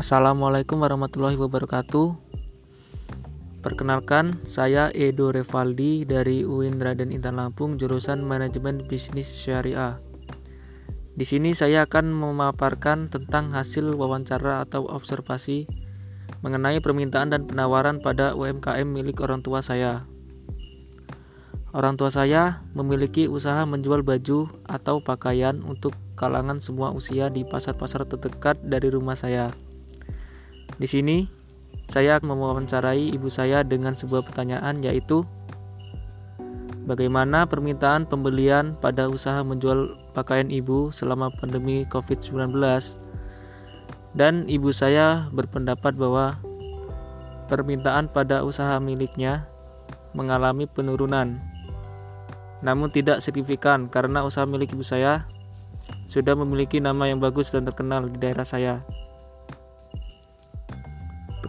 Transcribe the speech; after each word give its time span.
Assalamualaikum 0.00 0.80
warahmatullahi 0.80 1.36
wabarakatuh. 1.36 2.16
Perkenalkan, 3.60 4.40
saya 4.48 4.88
Edo 4.96 5.28
Revaldi 5.28 6.08
dari 6.08 6.40
UIN 6.40 6.80
Raden 6.80 7.12
Intan 7.12 7.36
Lampung, 7.36 7.76
jurusan 7.76 8.24
Manajemen 8.24 8.80
Bisnis 8.88 9.28
Syariah. 9.28 10.00
Di 11.20 11.28
sini 11.28 11.52
saya 11.52 11.84
akan 11.84 12.16
memaparkan 12.16 13.12
tentang 13.12 13.52
hasil 13.52 13.92
wawancara 13.92 14.64
atau 14.64 14.88
observasi 14.88 15.68
mengenai 16.40 16.80
permintaan 16.80 17.36
dan 17.36 17.44
penawaran 17.44 18.00
pada 18.00 18.32
UMKM 18.32 18.88
milik 18.88 19.20
orang 19.20 19.44
tua 19.44 19.60
saya. 19.60 20.08
Orang 21.76 22.00
tua 22.00 22.08
saya 22.08 22.64
memiliki 22.72 23.28
usaha 23.28 23.68
menjual 23.68 24.00
baju 24.00 24.48
atau 24.64 25.04
pakaian 25.04 25.60
untuk 25.60 25.92
kalangan 26.16 26.56
semua 26.56 26.88
usia 26.88 27.28
di 27.28 27.44
pasar-pasar 27.44 28.08
terdekat 28.08 28.56
dari 28.64 28.88
rumah 28.88 29.12
saya. 29.12 29.52
Di 30.80 30.88
sini, 30.88 31.28
saya 31.92 32.16
mewawancarai 32.24 33.12
ibu 33.12 33.28
saya 33.28 33.60
dengan 33.60 33.92
sebuah 33.92 34.24
pertanyaan 34.24 34.80
yaitu 34.80 35.28
Bagaimana 36.88 37.44
permintaan 37.44 38.08
pembelian 38.08 38.74
pada 38.80 39.06
usaha 39.06 39.44
menjual 39.44 39.94
pakaian 40.16 40.48
ibu 40.48 40.88
selama 40.90 41.28
pandemi 41.28 41.86
COVID-19? 41.86 42.56
Dan 44.16 44.48
ibu 44.48 44.74
saya 44.74 45.30
berpendapat 45.30 45.94
bahwa 45.94 46.34
permintaan 47.46 48.10
pada 48.10 48.42
usaha 48.42 48.80
miliknya 48.82 49.46
mengalami 50.18 50.66
penurunan. 50.66 51.38
Namun 52.64 52.90
tidak 52.90 53.22
signifikan 53.22 53.86
karena 53.86 54.26
usaha 54.26 54.48
milik 54.48 54.74
ibu 54.74 54.82
saya 54.82 55.28
sudah 56.10 56.34
memiliki 56.34 56.82
nama 56.82 57.06
yang 57.06 57.22
bagus 57.22 57.54
dan 57.54 57.68
terkenal 57.68 58.08
di 58.08 58.18
daerah 58.18 58.42
saya. 58.42 58.82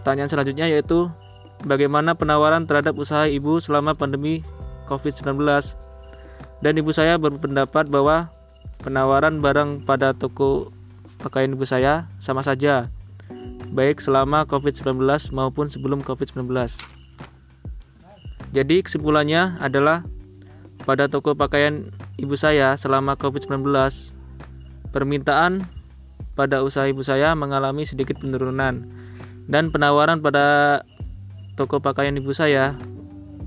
Pertanyaan 0.01 0.33
selanjutnya 0.33 0.65
yaitu 0.65 1.13
bagaimana 1.61 2.17
penawaran 2.17 2.65
terhadap 2.65 2.97
usaha 2.97 3.29
ibu 3.29 3.61
selama 3.61 3.93
pandemi 3.93 4.41
COVID-19? 4.89 5.37
Dan 6.65 6.73
ibu 6.81 6.89
saya 6.89 7.21
berpendapat 7.21 7.85
bahwa 7.85 8.25
penawaran 8.81 9.45
barang 9.45 9.85
pada 9.85 10.17
toko 10.17 10.73
pakaian 11.21 11.53
ibu 11.53 11.69
saya 11.69 12.09
sama 12.17 12.41
saja, 12.41 12.89
baik 13.77 14.01
selama 14.01 14.41
COVID-19 14.49 15.05
maupun 15.37 15.69
sebelum 15.69 16.01
COVID-19. 16.01 16.49
Jadi 18.57 18.81
kesimpulannya 18.81 19.61
adalah 19.61 20.01
pada 20.81 21.05
toko 21.05 21.37
pakaian 21.37 21.93
ibu 22.17 22.33
saya 22.33 22.73
selama 22.73 23.13
COVID-19, 23.21 23.69
permintaan 24.89 25.61
pada 26.33 26.65
usaha 26.65 26.89
ibu 26.89 27.05
saya 27.05 27.37
mengalami 27.37 27.85
sedikit 27.85 28.17
penurunan 28.17 28.89
dan 29.51 29.67
penawaran 29.67 30.23
pada 30.23 30.79
toko 31.59 31.83
pakaian 31.83 32.15
ibu 32.15 32.31
saya 32.31 32.79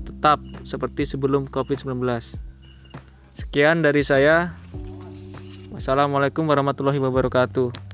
tetap 0.05 0.37
seperti 0.61 1.09
sebelum 1.09 1.49
COVID-19. 1.49 1.97
Sekian 3.33 3.81
dari 3.81 4.05
saya. 4.05 4.53
Wassalamualaikum 5.73 6.47
warahmatullahi 6.47 7.01
wabarakatuh. 7.01 7.84